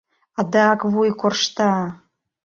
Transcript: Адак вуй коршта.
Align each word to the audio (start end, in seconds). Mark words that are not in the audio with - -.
Адак 0.39 0.79
вуй 0.91 1.09
коршта. 1.19 1.71